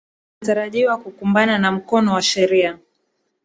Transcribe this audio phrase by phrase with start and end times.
[0.41, 2.79] wanatarajiwa kukumbana na mkono wa sheria